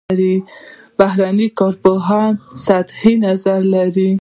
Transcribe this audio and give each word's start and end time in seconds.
بهرني 0.99 1.47
کارپوهان 1.59 2.33
سطحي 2.65 3.13
نظر 3.25 3.59
لري. 3.73 4.09